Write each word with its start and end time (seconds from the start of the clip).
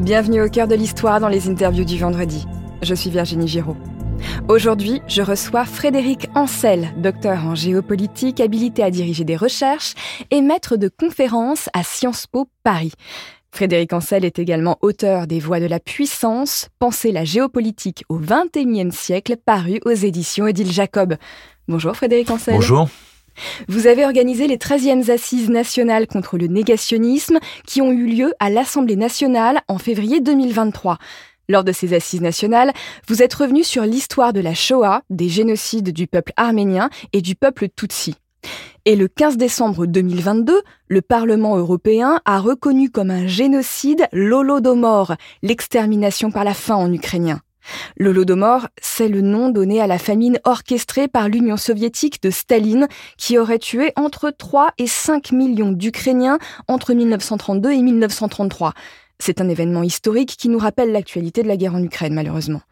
Bienvenue 0.00 0.40
au 0.40 0.48
cœur 0.48 0.66
de 0.66 0.74
l'histoire 0.74 1.20
dans 1.20 1.28
les 1.28 1.50
interviews 1.50 1.84
du 1.84 1.98
vendredi. 1.98 2.46
Je 2.80 2.94
suis 2.94 3.10
Virginie 3.10 3.46
Giraud. 3.46 3.76
Aujourd'hui, 4.48 5.02
je 5.06 5.20
reçois 5.20 5.66
Frédéric 5.66 6.26
Ancel, 6.34 6.88
docteur 6.96 7.44
en 7.44 7.54
géopolitique, 7.54 8.40
habilité 8.40 8.82
à 8.82 8.90
diriger 8.90 9.24
des 9.24 9.36
recherches 9.36 9.92
et 10.30 10.40
maître 10.40 10.76
de 10.76 10.88
conférences 10.88 11.68
à 11.74 11.82
Sciences 11.82 12.26
Po 12.26 12.48
Paris. 12.62 12.92
Frédéric 13.52 13.92
Ancel 13.92 14.24
est 14.24 14.38
également 14.38 14.78
auteur 14.80 15.26
des 15.26 15.38
Voix 15.38 15.60
de 15.60 15.66
la 15.66 15.80
puissance, 15.80 16.70
Penser 16.78 17.12
la 17.12 17.24
géopolitique 17.24 18.04
au 18.08 18.18
XXIe 18.18 18.92
siècle, 18.92 19.36
paru 19.36 19.80
aux 19.84 19.90
éditions 19.90 20.46
Odile 20.46 20.72
Jacob. 20.72 21.16
Bonjour 21.68 21.94
Frédéric 21.94 22.30
Ancel. 22.30 22.54
Bonjour. 22.54 22.88
Vous 23.68 23.86
avez 23.86 24.04
organisé 24.04 24.46
les 24.46 24.56
13e 24.56 25.10
assises 25.10 25.50
nationales 25.50 26.06
contre 26.06 26.38
le 26.38 26.46
négationnisme 26.46 27.38
qui 27.66 27.80
ont 27.80 27.92
eu 27.92 28.06
lieu 28.06 28.32
à 28.38 28.50
l'Assemblée 28.50 28.96
nationale 28.96 29.60
en 29.68 29.78
février 29.78 30.20
2023. 30.20 30.98
Lors 31.48 31.64
de 31.64 31.72
ces 31.72 31.94
assises 31.94 32.20
nationales, 32.20 32.72
vous 33.08 33.22
êtes 33.22 33.34
revenu 33.34 33.64
sur 33.64 33.82
l'histoire 33.82 34.32
de 34.32 34.40
la 34.40 34.54
Shoah, 34.54 35.02
des 35.10 35.28
génocides 35.28 35.90
du 35.90 36.06
peuple 36.06 36.32
arménien 36.36 36.90
et 37.12 37.22
du 37.22 37.34
peuple 37.34 37.66
Tutsi. 37.74 38.14
Et 38.84 38.96
le 38.96 39.08
15 39.08 39.36
décembre 39.36 39.86
2022, 39.86 40.62
le 40.88 41.02
Parlement 41.02 41.56
européen 41.56 42.20
a 42.24 42.38
reconnu 42.38 42.88
comme 42.88 43.10
un 43.10 43.26
génocide 43.26 44.06
l'Holodomor, 44.12 45.16
l'extermination 45.42 46.30
par 46.30 46.44
la 46.44 46.54
faim 46.54 46.76
en 46.76 46.92
ukrainien. 46.92 47.40
L'Holodomor, 47.96 48.68
c'est 48.80 49.08
le 49.08 49.20
nom 49.20 49.50
donné 49.50 49.80
à 49.80 49.86
la 49.86 49.98
famine 49.98 50.38
orchestrée 50.44 51.08
par 51.08 51.28
l'Union 51.28 51.56
soviétique 51.56 52.22
de 52.22 52.30
Staline, 52.30 52.88
qui 53.16 53.38
aurait 53.38 53.58
tué 53.58 53.92
entre 53.96 54.30
3 54.30 54.72
et 54.78 54.86
5 54.86 55.32
millions 55.32 55.72
d'Ukrainiens 55.72 56.38
entre 56.68 56.94
1932 56.94 57.72
et 57.72 57.82
1933. 57.82 58.74
C'est 59.18 59.40
un 59.40 59.48
événement 59.48 59.82
historique 59.82 60.36
qui 60.36 60.48
nous 60.48 60.58
rappelle 60.58 60.92
l'actualité 60.92 61.42
de 61.42 61.48
la 61.48 61.56
guerre 61.56 61.74
en 61.74 61.82
Ukraine, 61.82 62.14
malheureusement. 62.14 62.62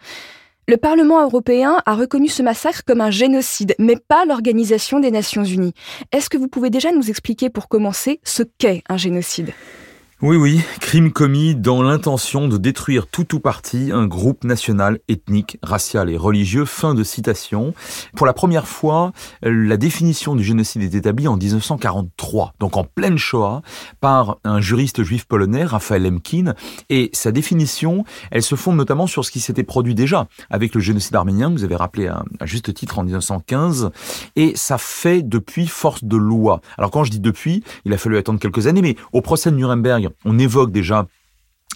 Le 0.67 0.77
Parlement 0.77 1.23
européen 1.23 1.79
a 1.87 1.95
reconnu 1.95 2.29
ce 2.29 2.43
massacre 2.43 2.83
comme 2.87 3.01
un 3.01 3.11
génocide, 3.11 3.75
mais 3.79 3.97
pas 3.97 4.27
l'Organisation 4.27 5.01
des 5.01 5.11
Nations 5.11 5.45
Unies. 5.45 5.73
Est-ce 6.13 6.29
que 6.29 6.37
vous 6.37 6.49
pouvez 6.49 6.69
déjà 6.69 6.93
nous 6.93 7.09
expliquer 7.09 7.49
pour 7.49 7.69
commencer 7.69 8.21
ce 8.23 8.43
qu'est 8.43 8.83
un 8.89 8.99
génocide? 8.99 9.55
Oui, 10.21 10.37
oui, 10.37 10.61
crime 10.81 11.13
commis 11.13 11.55
dans 11.55 11.81
l'intention 11.81 12.49
de 12.49 12.57
détruire 12.57 13.07
tout 13.07 13.37
ou 13.37 13.39
partie 13.39 13.93
un 13.93 14.05
groupe 14.05 14.43
national, 14.43 14.99
ethnique, 15.07 15.59
racial 15.63 16.11
et 16.11 16.17
religieux. 16.17 16.65
Fin 16.65 16.95
de 16.95 17.05
citation. 17.05 17.73
Pour 18.17 18.27
la 18.27 18.33
première 18.33 18.67
fois, 18.67 19.13
la 19.43 19.77
définition 19.77 20.35
du 20.35 20.43
génocide 20.43 20.83
est 20.83 20.97
établie 20.97 21.29
en 21.29 21.37
1943, 21.37 22.55
donc 22.59 22.77
en 22.77 22.83
pleine 22.83 23.17
Shoah, 23.17 23.63
par 24.01 24.39
un 24.43 24.61
juriste 24.61 25.05
juif 25.05 25.25
polonais, 25.25 25.65
Raphaël 25.65 26.03
Lemkin. 26.03 26.55
Et 26.91 27.11
sa 27.13 27.31
définition, 27.31 28.05
elle 28.33 28.43
se 28.43 28.57
fonde 28.57 28.77
notamment 28.77 29.07
sur 29.07 29.25
ce 29.25 29.31
qui 29.31 29.39
s'était 29.39 29.63
produit 29.63 29.95
déjà 29.95 30.27
avec 30.51 30.75
le 30.75 30.81
génocide 30.81 31.15
arménien, 31.15 31.49
vous 31.51 31.63
avez 31.63 31.77
rappelé 31.77 32.09
à 32.09 32.25
juste 32.43 32.75
titre 32.75 32.99
en 32.99 33.05
1915. 33.05 33.93
Et 34.35 34.57
ça 34.57 34.79
fait 34.79 35.23
depuis 35.23 35.69
force 35.69 36.03
de 36.03 36.17
loi. 36.17 36.61
Alors 36.77 36.91
quand 36.91 37.05
je 37.05 37.13
dis 37.13 37.21
depuis, 37.21 37.63
il 37.85 37.93
a 37.93 37.99
fallu 37.99 38.17
attendre 38.17 38.41
quelques 38.41 38.67
années, 38.67 38.83
mais 38.83 38.97
au 39.13 39.21
procès 39.21 39.53
de 39.53 39.57
Nuremberg, 39.57 40.08
on 40.25 40.39
évoque 40.39 40.73
déjà 40.73 41.07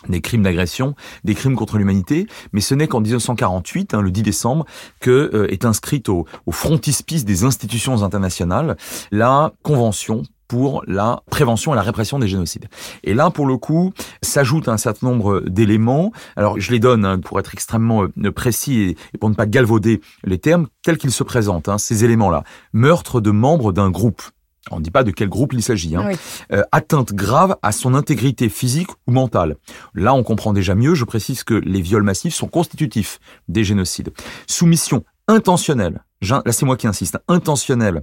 des 0.08 0.20
crimes 0.20 0.42
d'agression, 0.42 0.94
des 1.25 1.34
crimes 1.34 1.56
contre 1.56 1.78
l'humanité, 1.78 2.27
mais 2.52 2.61
ce 2.61 2.74
n'est 2.74 2.89
qu'en 2.89 3.00
1948, 3.00 3.94
hein, 3.94 4.00
le 4.00 4.11
10 4.11 4.22
décembre, 4.22 4.66
que 5.00 5.30
euh, 5.34 5.52
est 5.52 5.64
inscrite 5.64 6.08
au, 6.08 6.27
frontispice 6.50 7.24
des 7.24 7.44
institutions 7.44 8.02
internationales 8.02 8.77
la 9.11 9.52
Convention 9.62 10.22
pour 10.48 10.83
la 10.86 11.22
prévention 11.30 11.72
et 11.72 11.77
la 11.77 11.83
répression 11.83 12.19
des 12.19 12.28
génocides. 12.28 12.69
Et 13.05 13.14
là, 13.14 13.30
pour 13.30 13.47
le 13.47 13.56
coup, 13.56 13.92
s'ajoute 14.20 14.69
un 14.69 14.77
certain 14.77 15.06
nombre 15.06 15.41
d'éléments. 15.46 16.12
Alors, 16.36 16.61
je 16.61 16.70
les 16.72 16.78
donne 16.78 17.06
hein, 17.06 17.19
pour 17.19 17.41
être 17.41 17.55
extrêmement 17.55 18.02
euh, 18.02 18.33
précis 18.33 18.96
et, 19.14 19.19
pour 19.19 19.30
ne 19.30 19.34
pas 19.34 19.46
galvauder 19.46 20.02
les 20.24 20.39
termes 20.39 20.67
tels 20.83 20.98
qu'ils 20.98 21.12
se 21.12 21.22
présentent. 21.22 21.70
Hein, 21.70 21.78
ces 21.78 22.05
éléments-là. 22.05 22.44
Meurtre 22.74 23.23
de 23.23 23.30
membres 23.30 23.73
d'un 23.73 23.90
groupe 23.90 24.23
on 24.70 24.78
ne 24.78 24.84
dit 24.84 24.90
pas 24.90 25.05
de 25.05 25.11
quel 25.11 25.28
groupe 25.28 25.52
il 25.52 25.62
s'agit, 25.62 25.96
hein. 25.96 26.11
Euh, 26.52 26.62
atteinte 26.70 27.12
grave 27.12 27.56
à 27.62 27.73
son 27.73 27.95
intégrité 27.95 28.48
physique 28.48 28.90
ou 29.06 29.12
mentale. 29.12 29.56
Là, 29.95 30.14
on 30.14 30.23
comprend 30.23 30.52
déjà 30.52 30.74
mieux, 30.74 30.95
je 30.95 31.05
précise 31.05 31.42
que 31.42 31.55
les 31.55 31.80
viols 31.80 32.02
massifs 32.02 32.34
sont 32.34 32.48
constitutifs 32.48 33.18
des 33.48 33.64
génocides. 33.64 34.12
Soumission 34.46 35.05
intentionnelle, 35.28 36.02
là 36.20 36.42
c'est 36.51 36.67
moi 36.67 36.77
qui 36.77 36.86
insiste, 36.86 37.18
intentionnelle 37.28 38.02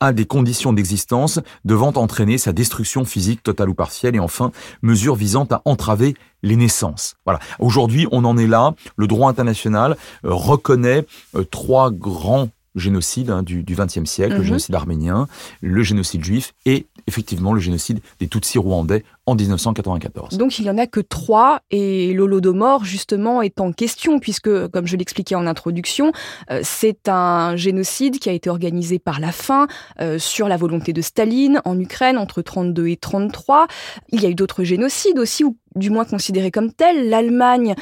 à 0.00 0.12
des 0.12 0.26
conditions 0.26 0.72
d'existence 0.72 1.40
devant 1.64 1.92
entraîner 1.94 2.38
sa 2.38 2.52
destruction 2.52 3.04
physique 3.04 3.42
totale 3.42 3.68
ou 3.68 3.74
partielle 3.74 4.16
et 4.16 4.20
enfin 4.20 4.50
mesure 4.82 5.14
visant 5.14 5.46
à 5.50 5.62
entraver 5.64 6.16
les 6.42 6.56
naissances. 6.56 7.16
Voilà. 7.24 7.40
Aujourd'hui, 7.58 8.06
on 8.12 8.24
en 8.24 8.36
est 8.36 8.46
là. 8.46 8.74
Le 8.96 9.06
droit 9.06 9.30
international 9.30 9.96
euh, 10.24 10.32
reconnaît 10.32 11.06
euh, 11.34 11.44
trois 11.44 11.90
grands 11.90 12.48
génocide 12.76 13.30
hein, 13.30 13.42
du 13.42 13.64
XXe 13.64 14.04
siècle, 14.04 14.34
le 14.34 14.38
mhm. 14.40 14.44
génocide 14.44 14.74
arménien, 14.74 15.26
le 15.60 15.82
génocide 15.82 16.24
juif 16.24 16.54
et 16.64 16.86
effectivement 17.06 17.52
le 17.52 17.60
génocide 17.60 18.00
des 18.20 18.28
Tutsis 18.28 18.58
rwandais 18.58 19.04
en 19.26 19.34
1994. 19.34 20.38
Donc 20.38 20.58
il 20.58 20.62
n'y 20.62 20.70
en 20.70 20.78
a 20.78 20.86
que 20.86 21.00
trois 21.00 21.60
et 21.70 22.12
l'Holodomor 22.12 22.84
justement 22.84 23.42
est 23.42 23.60
en 23.60 23.72
question 23.72 24.18
puisque, 24.18 24.68
comme 24.68 24.86
je 24.86 24.96
l'expliquais 24.96 25.34
en 25.34 25.46
introduction, 25.46 26.12
euh, 26.50 26.60
c'est 26.62 27.08
un 27.08 27.56
génocide 27.56 28.18
qui 28.18 28.28
a 28.28 28.32
été 28.32 28.50
organisé 28.50 28.98
par 28.98 29.20
la 29.20 29.32
fin 29.32 29.66
euh, 30.00 30.18
sur 30.18 30.48
la 30.48 30.56
volonté 30.56 30.92
de 30.92 31.00
Staline 31.00 31.60
en 31.64 31.78
Ukraine 31.78 32.18
entre 32.18 32.42
32 32.42 32.88
et 32.88 32.96
33. 32.96 33.66
Il 34.12 34.22
y 34.22 34.26
a 34.26 34.28
eu 34.28 34.34
d'autres 34.34 34.64
génocides 34.64 35.18
aussi 35.18 35.44
ou 35.44 35.56
du 35.74 35.90
moins 35.90 36.04
considérés 36.04 36.50
comme 36.50 36.72
tels. 36.72 37.08
L'Allemagne 37.08 37.74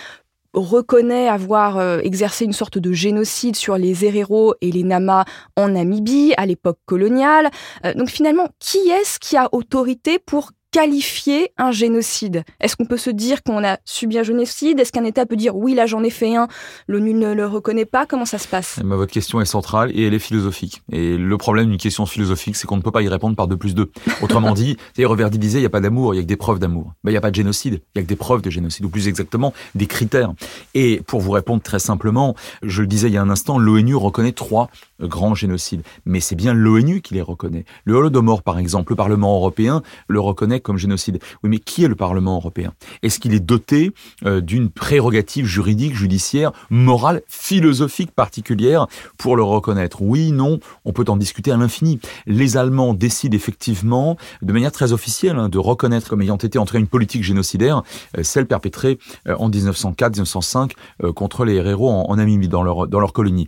reconnaît 0.54 1.28
avoir 1.28 1.78
euh, 1.78 1.98
exercé 2.00 2.44
une 2.44 2.52
sorte 2.52 2.78
de 2.78 2.92
génocide 2.92 3.56
sur 3.56 3.76
les 3.76 4.04
Herero 4.04 4.54
et 4.60 4.70
les 4.70 4.82
Nama 4.82 5.24
en 5.56 5.68
Namibie 5.68 6.34
à 6.36 6.46
l'époque 6.46 6.78
coloniale. 6.86 7.50
Euh, 7.84 7.94
donc 7.94 8.08
finalement, 8.08 8.48
qui 8.58 8.78
est-ce 8.88 9.18
qui 9.18 9.36
a 9.36 9.48
autorité 9.52 10.18
pour 10.18 10.52
qualifier 10.74 11.52
un 11.56 11.70
génocide 11.70 12.42
Est-ce 12.58 12.74
qu'on 12.74 12.84
peut 12.84 12.96
se 12.96 13.10
dire 13.10 13.44
qu'on 13.44 13.62
a 13.62 13.78
subi 13.84 14.18
un 14.18 14.24
génocide? 14.24 14.80
Est-ce 14.80 14.90
qu'un 14.90 15.04
État 15.04 15.24
peut 15.24 15.36
dire 15.36 15.54
oui, 15.54 15.72
là 15.72 15.86
j'en 15.86 16.02
ai 16.02 16.10
fait 16.10 16.34
un, 16.34 16.48
l'ONU 16.88 17.14
ne 17.14 17.32
le 17.32 17.46
reconnaît 17.46 17.84
pas? 17.84 18.06
Comment 18.06 18.24
ça 18.24 18.38
se 18.38 18.48
passe? 18.48 18.80
Eh 18.80 18.82
ben, 18.82 18.96
Votre 18.96 19.12
question 19.12 19.40
est 19.40 19.44
centrale 19.44 19.92
et 19.94 20.04
elle 20.04 20.14
est 20.14 20.18
philosophique. 20.18 20.82
Et 20.90 21.16
le 21.16 21.38
problème 21.38 21.68
d'une 21.68 21.78
question 21.78 22.06
philosophique, 22.06 22.56
c'est 22.56 22.66
qu'on 22.66 22.76
ne 22.76 22.82
peut 22.82 22.90
pas 22.90 23.02
y 23.02 23.08
répondre 23.08 23.36
par 23.36 23.46
2 23.46 23.56
plus 23.56 23.76
2. 23.76 23.88
Autrement 24.20 24.52
dit, 24.52 24.76
c'est 24.96 25.04
reverdilisé, 25.04 25.58
il 25.58 25.62
n'y 25.62 25.66
a 25.66 25.70
pas 25.70 25.80
d'amour, 25.80 26.12
il 26.12 26.16
y 26.16 26.20
a 26.20 26.22
que 26.24 26.26
des 26.28 26.36
preuves 26.36 26.58
d'amour. 26.58 26.92
Ben, 27.04 27.12
il 27.12 27.14
n'y 27.14 27.18
a 27.18 27.20
pas 27.20 27.30
de 27.30 27.36
génocide, 27.36 27.80
il 27.94 27.98
y 27.98 28.00
a 28.00 28.02
que 28.02 28.08
des 28.08 28.16
preuves 28.16 28.42
de 28.42 28.50
génocide, 28.50 28.84
ou 28.84 28.88
plus 28.88 29.06
exactement, 29.06 29.54
des 29.76 29.86
critères. 29.86 30.32
Et 30.74 31.02
pour 31.06 31.20
vous 31.20 31.30
répondre 31.30 31.62
très 31.62 31.78
simplement, 31.78 32.34
je 32.64 32.80
le 32.80 32.88
disais 32.88 33.06
il 33.06 33.14
y 33.14 33.16
a 33.16 33.22
un 33.22 33.30
instant, 33.30 33.60
l'ONU 33.60 33.94
reconnaît 33.94 34.32
trois 34.32 34.70
grands 35.00 35.36
génocides. 35.36 35.82
Mais 36.04 36.18
c'est 36.18 36.34
bien 36.34 36.52
l'ONU 36.52 37.00
qui 37.00 37.14
les 37.14 37.22
reconnaît. 37.22 37.64
Le 37.84 37.94
Holodomor, 37.94 38.42
par 38.42 38.58
exemple, 38.58 38.90
le 38.90 38.96
Parlement 38.96 39.36
européen 39.36 39.82
le 40.08 40.18
reconnaît 40.18 40.63
comme 40.64 40.78
génocide. 40.78 41.20
Oui, 41.44 41.50
mais 41.50 41.58
qui 41.60 41.84
est 41.84 41.88
le 41.88 41.94
Parlement 41.94 42.34
européen? 42.34 42.72
Est-ce 43.02 43.20
qu'il 43.20 43.34
est 43.34 43.40
doté 43.40 43.92
euh, 44.24 44.40
d'une 44.40 44.70
prérogative 44.70 45.46
juridique, 45.46 45.94
judiciaire, 45.94 46.52
morale, 46.70 47.22
philosophique 47.28 48.10
particulière 48.10 48.88
pour 49.16 49.36
le 49.36 49.44
reconnaître? 49.44 50.02
Oui, 50.02 50.32
non, 50.32 50.58
on 50.84 50.92
peut 50.92 51.04
en 51.08 51.16
discuter 51.16 51.52
à 51.52 51.56
l'infini. 51.56 52.00
Les 52.26 52.56
Allemands 52.56 52.94
décident 52.94 53.36
effectivement, 53.36 54.16
de 54.42 54.52
manière 54.52 54.72
très 54.72 54.92
officielle, 54.92 55.36
hein, 55.36 55.48
de 55.48 55.58
reconnaître 55.58 56.08
comme 56.08 56.22
ayant 56.22 56.36
été 56.36 56.58
en 56.58 56.64
une 56.74 56.86
politique 56.88 57.22
génocidaire, 57.22 57.82
euh, 58.18 58.22
celle 58.22 58.46
perpétrée 58.46 58.98
euh, 59.28 59.36
en 59.38 59.50
1904-1905 59.50 60.72
contre 61.14 61.44
les 61.44 61.56
héros 61.56 61.90
en, 61.90 62.06
en, 62.08 62.16
Namibie, 62.16 62.48
dans 62.48 62.62
leur, 62.62 62.88
dans 62.88 62.98
leur 62.98 63.12
colonie. 63.12 63.46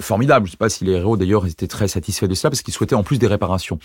formidable, 0.00 0.46
je 0.46 0.50
ne 0.50 0.52
sais 0.52 0.56
pas 0.56 0.68
si 0.68 0.84
les 0.84 0.92
héros 0.92 1.16
d'ailleurs 1.16 1.46
étaient 1.46 1.68
très 1.68 1.88
satisfaits 1.88 2.26
de 2.26 2.34
cela, 2.34 2.50
parce 2.50 2.62
qu'ils 2.62 2.74
souhaitaient 2.74 2.94
en 2.94 3.02
plus 3.02 3.18
des 3.18 3.26
réparations. 3.26 3.78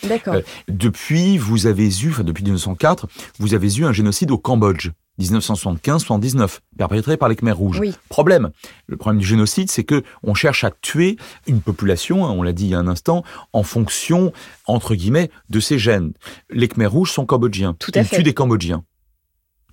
depuis, 0.68 1.38
vous 1.38 1.68
avez 1.68 1.88
eu, 2.02 2.09
enfin 2.09 2.24
depuis 2.24 2.37
1904, 2.44 3.08
vous 3.40 3.53
avez 3.53 3.75
eu 3.78 3.86
un 3.86 3.94
génocide 3.94 4.31
au 4.31 4.38
Cambodge. 4.38 4.92
1975-79, 5.20 6.59
perpétré 6.78 7.17
par 7.17 7.28
les 7.28 7.35
Khmers 7.35 7.58
rouges. 7.58 7.82
Problème. 8.09 8.52
Le 8.85 8.97
problème 8.97 9.20
du 9.20 9.26
génocide, 9.26 9.72
c'est 9.72 9.84
que 9.84 10.03
on 10.22 10.35
cherche 10.35 10.64
à 10.64 10.72
tuer 10.72 11.17
une 11.47 11.61
population, 11.61 12.26
hein, 12.26 12.32
on 12.32 12.44
l'a 12.44 12.53
dit 12.53 12.66
il 12.66 12.70
y 12.70 12.76
a 12.76 12.79
un 12.79 12.88
instant, 12.88 13.23
en 13.52 13.64
fonction, 13.64 14.32
entre 14.66 14.94
guillemets, 14.94 15.32
de 15.50 15.59
ses 15.59 15.79
gènes. 15.79 16.14
Les 16.52 16.67
Khmers 16.67 16.91
rouges 16.91 17.11
sont 17.11 17.26
cambodgiens. 17.26 17.73
Tout 17.79 17.91
à 17.96 18.02
Ils 18.02 18.09
tuent 18.09 18.23
des 18.23 18.34
Cambodgiens. 18.34 18.84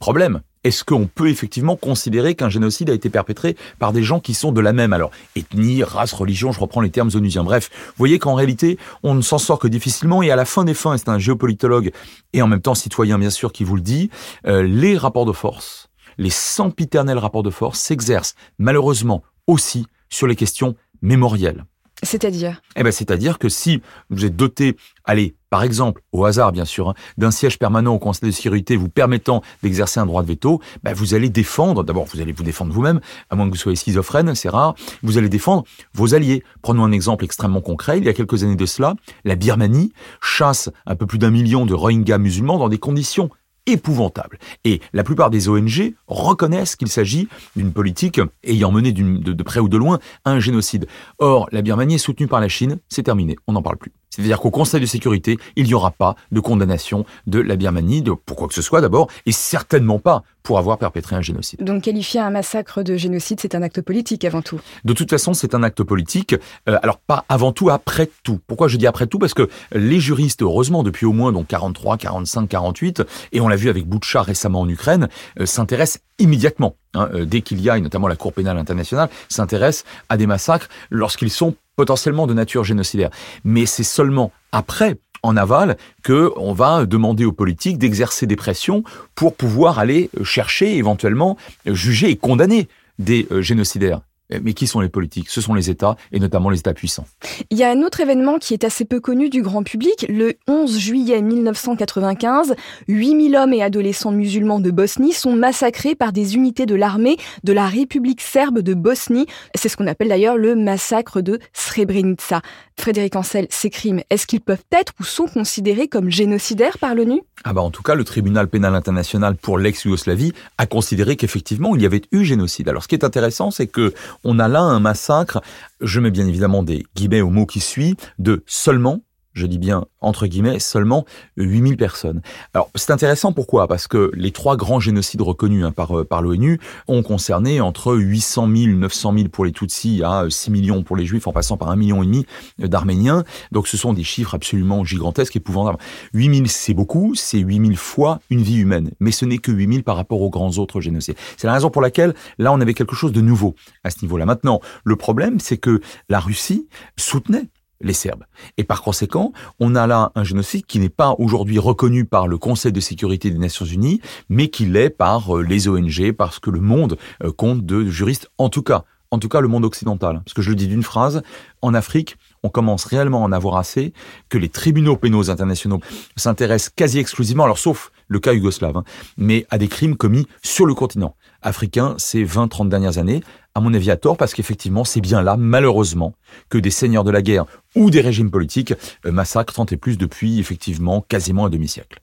Problème 0.01 0.41
est-ce 0.65 0.83
qu'on 0.83 1.07
peut 1.07 1.29
effectivement 1.29 1.77
considérer 1.77 2.35
qu'un 2.35 2.49
génocide 2.49 2.91
a 2.91 2.95
été 2.95 3.11
perpétré 3.11 3.57
par 3.79 3.93
des 3.93 4.03
gens 4.03 4.19
qui 4.19 4.35
sont 4.35 4.51
de 4.51 4.61
la 4.61 4.73
même 4.73 4.93
alors 4.93 5.11
ethnie, 5.37 5.83
race, 5.83 6.13
religion, 6.13 6.53
je 6.53 6.61
reprends 6.61 6.81
les 6.81 6.91
termes 6.91 7.11
onusiens. 7.15 7.45
Bref, 7.45 7.71
vous 7.73 7.93
voyez 7.99 8.19
qu'en 8.19 8.35
réalité, 8.35 8.79
on 9.03 9.15
ne 9.15 9.21
s'en 9.21 9.39
sort 9.39 9.59
que 9.59 9.69
difficilement 9.69 10.23
et 10.23 10.31
à 10.31 10.37
la 10.37 10.45
fin 10.45 10.65
des 10.65 10.75
fins, 10.75 10.97
c'est 10.97 11.09
un 11.09 11.19
géopolitologue 11.19 11.93
et 12.33 12.43
en 12.43 12.47
même 12.47 12.61
temps 12.61 12.75
citoyen 12.75 13.19
bien 13.19 13.31
sûr 13.31 13.53
qui 13.53 13.65
vous 13.65 13.77
le 13.77 13.83
dit, 13.83 14.11
euh, 14.47 14.63
les 14.63 14.97
rapports 14.97 15.27
de 15.27 15.33
force, 15.33 15.89
les 16.19 16.31
sempiternels 16.31 17.19
rapports 17.19 17.43
de 17.43 17.51
force 17.51 17.79
s'exercent 17.79 18.35
malheureusement 18.59 19.23
aussi 19.47 19.87
sur 20.09 20.27
les 20.27 20.37
questions 20.37 20.75
mémorielles. 21.03 21.65
C'est-à-dire 22.03 22.61
Eh 22.77 22.83
ben, 22.83 22.93
c'est-à-dire 22.93 23.39
que 23.39 23.49
si 23.49 23.81
vous 24.11 24.25
êtes 24.25 24.37
doté, 24.37 24.77
allez, 25.05 25.37
par 25.49 25.63
exemple, 25.63 26.03
au 26.13 26.25
hasard 26.25 26.51
bien 26.53 26.65
sûr, 26.65 26.89
hein, 26.89 26.95
d'un 27.17 27.31
siège 27.31 27.59
permanent 27.59 27.95
au 27.95 27.99
Conseil 27.99 28.29
de 28.29 28.35
sécurité 28.35 28.77
vous 28.77 28.89
permettant 28.89 29.43
d'exercer 29.63 30.01
un 30.01 30.07
droit 30.07 30.23
de 30.23 30.29
veto, 30.29 30.61
ben, 30.83 30.93
vous 30.93 31.15
allez 31.15 31.29
défendre, 31.29 31.85
d'abord 31.85 32.07
vous 32.13 32.21
allez 32.21 32.33
vous 32.33 32.43
défendre 32.43 32.73
vous-même, 32.73 33.01
à 33.31 33.37
moins 33.37 33.47
que 33.47 33.53
vous 33.53 33.59
soyez 33.59 33.77
schizophrène, 33.77 34.35
c'est 34.35 34.49
rare, 34.49 34.75
vous 35.03 35.19
allez 35.19 35.29
défendre 35.29 35.65
vos 35.95 36.15
alliés. 36.15 36.43
Prenons 36.63 36.85
un 36.85 36.93
exemple 36.93 37.25
extrêmement 37.25 37.61
concret, 37.61 37.99
il 37.99 38.05
y 38.05 38.09
a 38.09 38.13
quelques 38.13 38.43
années 38.43 38.57
de 38.57 38.67
cela, 38.67 38.95
la 39.25 39.37
Birmanie 39.37 39.93
chasse 40.21 40.71
un 40.87 40.97
peu 40.97 41.07
plus 41.07 41.19
d'un 41.19 41.31
million 41.31 41.65
de 41.67 41.75
Rohingyas 41.75 42.19
musulmans 42.19 42.59
dans 42.59 42.69
des 42.69 42.79
conditions 42.79 43.31
épouvantable. 43.67 44.39
Et 44.65 44.81
la 44.93 45.05
plupart 45.05 45.31
des 45.31 45.49
ONG 45.49 45.95
reconnaissent 46.07 46.77
qu'il 46.77 46.89
s'agit 46.89 47.29
d'une 47.57 47.73
politique 47.73 48.21
ayant 48.43 48.71
mené 48.71 48.93
de, 48.93 49.43
près 49.43 49.61
ou 49.61 49.69
de 49.69 49.77
loin 49.77 49.99
un 50.25 50.41
génocide. 50.41 50.87
Or, 51.19 51.49
la 51.53 51.63
Birmanie 51.63 51.95
est 51.95 51.99
soutenue 51.99 52.29
par 52.29 52.41
la 52.41 52.49
Chine, 52.49 52.79
c'est 52.89 53.03
terminé, 53.03 53.37
on 53.47 53.53
n'en 53.53 53.63
parle 53.63 53.77
plus. 53.77 53.93
C'est-à-dire 54.15 54.41
qu'au 54.41 54.51
Conseil 54.51 54.81
de 54.81 54.87
sécurité, 54.87 55.39
il 55.57 55.67
n'y 55.67 55.75
aura 55.75 55.91
pas 55.91 56.15
de 56.31 56.41
condamnation 56.41 57.05
de 57.27 57.41
la 57.41 57.57
Birmanie, 57.57 58.03
de, 58.03 58.13
pour 58.13 58.37
quoi 58.37 58.49
que 58.49 58.55
ce 58.55 58.63
soit 58.63 58.81
d'abord, 58.81 59.09
et 59.27 59.33
certainement 59.33 59.99
pas 59.99 60.23
pour 60.45 60.59
avoir 60.59 60.79
perpétré 60.79 61.17
un 61.17 61.23
génocide. 61.23 61.65
Donc 61.65 61.83
qualifier 61.83 62.21
un 62.21 62.31
massacre 62.31 62.83
de 62.83 62.97
génocide, 62.97 63.41
c'est 63.41 63.55
un 63.55 63.63
acte 63.63 63.81
politique 63.81 64.25
avant 64.25 64.43
tout 64.43 64.61
De 64.85 64.93
toute 64.93 65.11
façon, 65.11 65.33
c'est 65.33 65.55
un 65.55 65.63
acte 65.63 65.83
politique. 65.83 66.35
Euh, 66.69 66.79
alors 66.83 66.99
pas 66.99 67.25
avant 67.29 67.51
tout, 67.51 67.71
après 67.71 68.11
tout. 68.23 68.39
Pourquoi 68.47 68.69
je 68.69 68.77
dis 68.77 68.87
après 68.87 69.07
tout? 69.07 69.19
Parce 69.19 69.35
que 69.35 69.49
les 69.73 70.01
juristes, 70.01 70.43
heureusement, 70.43 70.83
depuis 70.83 71.07
au 71.07 71.13
moins 71.13 71.33
donc 71.33 71.47
43, 71.49 71.97
45, 71.97 72.49
48, 72.49 73.03
et 73.33 73.41
on 73.41 73.49
l'a 73.49 73.57
vu 73.57 73.71
avec 73.71 73.87
Boutcha 73.87 74.23
récemment 74.23 74.61
en 74.61 74.69
Ukraine, 74.69 75.09
euh, 75.41 75.47
s'intéressent 75.47 76.03
immédiatement, 76.19 76.77
hein, 76.93 77.09
euh, 77.15 77.25
dès 77.25 77.41
qu'il 77.41 77.61
y 77.61 77.71
a, 77.71 77.79
et 77.79 77.81
notamment 77.81 78.07
la 78.07 78.17
Cour 78.17 78.35
pénale 78.35 78.59
internationale, 78.59 79.09
s'intéressent 79.31 79.85
à 80.11 80.19
des 80.19 80.27
massacres 80.27 80.69
lorsqu'ils 80.91 81.31
sont 81.31 81.55
potentiellement 81.77 82.27
de 82.27 82.35
nature 82.35 82.65
génocidaire. 82.65 83.11
Mais 83.45 83.67
c'est 83.67 83.85
seulement 83.85 84.33
après 84.53 84.97
en 85.23 85.37
aval 85.37 85.77
que 86.03 86.33
on 86.37 86.53
va 86.53 86.85
demander 86.87 87.25
aux 87.25 87.33
politiques 87.33 87.79
d'exercer 87.79 88.27
des 88.27 88.37
pressions 88.37 88.85
pour 89.15 89.35
pouvoir 89.35 89.79
aller 89.79 90.11
chercher 90.23 90.77
éventuellement 90.77 91.37
juger 91.67 92.11
et 92.11 92.17
condamner 92.17 92.69
des 92.99 93.27
euh, 93.31 93.41
génocidaires. 93.41 94.01
Euh, 94.33 94.41
mais 94.43 94.55
qui 94.55 94.67
sont 94.67 94.81
les 94.81 94.89
politiques? 94.89 95.29
Ce 95.29 95.41
sont 95.41 95.55
les 95.55 95.71
États, 95.71 95.97
et 96.13 96.19
notamment 96.19 96.51
les 96.51 96.59
États 96.59 96.75
puissants. 96.75 97.07
Il 97.51 97.59
y 97.59 97.65
a 97.65 97.71
un 97.71 97.83
autre 97.83 98.01
événement 98.01 98.39
qui 98.39 98.55
est 98.55 98.65
assez 98.65 98.85
peu 98.85 99.01
connu 99.01 99.29
du 99.29 99.43
grand 99.43 99.63
public. 99.63 100.07
Le 100.09 100.35
11 100.49 100.79
juillet 100.79 101.21
1995, 101.21 102.55
8000 102.89 103.37
hommes 103.37 103.53
et 103.53 103.63
adolescents 103.63 104.13
musulmans 104.13 104.61
de 104.61 104.71
Bosnie 104.71 105.13
sont 105.13 105.35
massacrés 105.35 105.95
par 105.95 106.13
des 106.13 106.37
unités 106.37 106.67
de 106.67 106.75
l'armée 106.75 107.17
de 107.43 107.53
la 107.53 107.67
République 107.67 108.21
serbe 108.21 108.61
de 108.61 108.75
Bosnie. 108.75 109.27
C'est 109.55 109.69
ce 109.69 109.77
qu'on 109.77 109.87
appelle 109.87 110.09
d'ailleurs 110.09 110.37
le 110.37 110.55
massacre 110.55 111.21
de 111.21 111.39
Srebrenica. 111.53 112.41
Frédéric 112.79 113.15
Ancel, 113.17 113.47
ces 113.51 113.71
crimes, 113.71 114.01
est-ce 114.11 114.27
qu'ils 114.27 114.41
peuvent 114.41 114.65
être 114.73 114.93
ou 114.99 115.05
sont 115.05 115.27
considérés 115.27 115.87
comme 115.87 116.11
génocidaires 116.11 116.79
par 116.79 116.95
l'ONU? 116.95 117.23
Ah 117.45 117.53
bah 117.53 117.63
en 117.63 117.71
tout 117.71 117.83
cas, 117.83 117.95
le 117.95 118.05
tribunal 118.05 118.49
pénal 118.49 118.75
international 118.75 119.37
pour 119.37 119.59
l'ex-Yougoslavie 119.59 120.33
a 120.59 120.67
considéré 120.67 121.17
qu'effectivement 121.17 121.77
il 121.77 121.83
y 121.83 121.87
avait 121.87 122.03
eu 122.11 122.25
génocide. 122.25 122.69
Alors 122.69 122.83
ce 122.83 122.89
qui 122.89 122.95
est 122.95 123.05
intéressant, 123.05 123.51
c'est 123.51 123.67
que 123.67 123.95
on 124.25 124.39
a 124.39 124.49
là 124.49 124.61
un 124.61 124.81
massacre, 124.81 125.41
je 125.81 126.01
mets 126.01 126.11
bien 126.11 126.27
évidemment 126.27 126.63
des 126.63 126.85
guillemets 126.95 127.21
au 127.21 127.31
mot 127.31 127.47
qui 127.47 127.61
suit, 127.61 127.97
de 128.19 128.43
seulement 128.47 129.04
je 129.35 129.47
dis 129.47 129.59
bien 129.59 129.85
entre 130.01 130.27
guillemets, 130.27 130.59
seulement 130.59 131.05
8000 131.37 131.77
personnes. 131.77 132.23
Alors 132.53 132.71
c'est 132.75 132.93
intéressant 132.93 133.33
pourquoi? 133.33 133.67
Parce 133.67 133.89
que 133.89 134.11
les 134.15 134.31
trois 134.31 134.57
grands 134.57 134.81
génocides 134.81 135.23
reconnus 135.23 135.65
hein, 135.65 135.73
par, 135.73 135.99
euh, 135.99 136.05
par 136.05 136.23
l'ONU 136.23 136.61
ont 136.89 137.03
concerné 137.03 137.61
entre 137.61 137.95
800 137.97 138.49
000, 138.55 138.77
900 138.77 139.15
000 139.17 139.29
pour 139.29 139.45
les 139.45 139.53
Tutsis 139.53 140.03
à 140.05 140.27
6 140.29 140.51
millions 140.51 140.83
pour 140.83 140.97
les 140.97 141.07
Juifs 141.07 141.27
en 141.27 141.33
passant 141.33 141.57
par 141.57 141.71
un 141.71 141.77
million 141.77 142.03
et 142.03 142.07
demi 142.07 142.27
d'Arméniens. 142.59 143.25
Donc 143.53 143.67
ce 143.67 143.77
sont 143.77 143.93
des 143.93 144.05
chiffres 144.05 144.35
absolument 144.35 144.85
gigantesques, 144.85 145.37
épouvantables. 145.37 145.79
8000 146.13 146.49
c'est 146.49 146.75
beaucoup, 146.75 147.15
c'est 147.15 147.39
8000 147.39 147.77
fois 147.77 148.21
une 148.31 148.43
vie 148.43 148.59
humaine, 148.59 148.91
mais 149.01 149.11
ce 149.11 149.25
n'est 149.25 149.39
que 149.39 149.51
8000 149.51 149.83
par 149.83 149.97
rapport 149.97 150.21
aux 150.21 150.31
grands 150.31 150.59
autres 150.59 150.81
génocides. 150.81 151.17
C'est 151.37 151.47
la 151.47 151.55
raison 151.55 151.71
pour 151.71 151.83
laquelle 151.83 152.15
là 152.39 152.53
on 152.53 152.61
avait 152.61 152.75
quelque 152.75 152.95
chose 152.95 153.13
de 153.13 153.21
nouveau 153.21 153.55
à 153.83 153.91
ce 153.91 154.03
niveau-là. 154.03 154.27
Maintenant, 154.27 154.61
le 154.85 154.97
problème 154.97 155.41
c'est 155.41 155.59
que 155.59 155.81
la 156.09 156.21
Russie 156.21 156.69
soutenait 156.97 157.49
les 157.85 157.93
Serbes. 157.93 158.25
Et 158.57 158.65
par 158.65 158.83
conséquent, 158.83 159.33
on 159.61 159.77
a 159.77 159.87
là 159.87 160.11
un 160.17 160.25
génocide 160.25 160.67
qui 160.67 160.81
n'est 160.81 160.89
pas 160.89 161.15
aujourd'hui 161.19 161.59
reconnu 161.59 162.05
par 162.05 162.27
le 162.27 162.39
Conseil 162.39 162.73
de 162.73 162.81
sécurité 162.81 163.31
des 163.31 163.39
Nations 163.39 163.65
Unies, 163.65 164.01
mais 164.29 164.49
qui 164.49 164.67
l'est 164.67 164.91
par 164.91 165.37
euh, 165.37 165.43
les 165.43 165.69
ONG, 165.69 166.13
parce 166.13 166.41
que 166.41 166.51
le 166.51 166.61
monde 166.61 166.99
euh, 167.23 167.31
compte 167.31 167.65
de 167.65 167.85
juristes, 167.85 168.31
en 168.39 168.49
tout 168.49 168.63
cas, 168.63 168.85
en 169.11 169.19
tout 169.19 169.29
cas 169.29 169.41
le 169.41 169.49
monde 169.49 169.65
occidental. 169.65 170.21
Parce 170.25 170.35
que 170.35 170.43
je 170.43 170.51
le 170.51 170.57
dis 170.57 170.67
d'une 170.67 170.83
phrase, 170.83 171.23
en 171.63 171.75
Afrique, 171.75 172.17
on 172.43 172.49
commence 172.49 172.85
réellement 172.85 173.23
à 173.23 173.29
en 173.29 173.33
avoir 173.33 173.57
assez 173.57 173.93
que 174.29 174.39
les 174.39 174.49
tribunaux 174.49 174.97
pénaux 174.97 175.31
internationaux 175.31 175.81
s'intéressent 176.17 176.73
quasi 176.75 176.99
exclusivement, 176.99 177.45
alors 177.45 177.59
sauf 177.59 177.93
le 178.09 178.19
cas 178.19 178.33
yougoslave, 178.33 178.77
hein, 178.77 178.85
mais 179.17 179.47
à 179.51 179.59
des 179.59 179.69
crimes 179.69 179.97
commis 179.97 180.27
sur 180.43 180.67
le 180.67 180.75
continent 180.75 181.15
africain 181.45 181.95
ces 181.99 182.25
20-30 182.25 182.69
dernières 182.69 182.99
années, 182.99 183.23
à 183.55 183.61
mon 183.61 183.73
avis 183.73 183.91
à 183.91 183.97
tort, 183.97 184.17
parce 184.17 184.35
qu'effectivement 184.35 184.85
c'est 184.85 185.01
bien 185.01 185.23
là, 185.23 185.37
malheureusement, 185.39 186.15
que 186.49 186.59
des 186.59 186.71
seigneurs 186.71 187.05
de 187.05 187.13
la 187.13 187.23
guerre 187.23 187.47
ou 187.77 187.91
des 187.91 188.01
régimes 188.01 188.31
politiques 188.31 188.75
euh, 189.07 189.13
massacrent 189.13 189.55
tant 189.55 189.67
et 189.67 189.77
plus 189.77 189.97
depuis 189.97 190.41
effectivement 190.41 191.01
quasiment 191.01 191.47
un 191.47 191.51
demi-siècle. 191.51 192.01